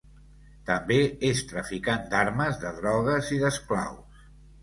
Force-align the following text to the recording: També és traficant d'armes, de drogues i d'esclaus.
També 0.69 0.95
és 1.27 1.41
traficant 1.51 2.09
d'armes, 2.13 2.57
de 2.65 2.71
drogues 2.79 3.31
i 3.35 3.39
d'esclaus. 3.43 4.25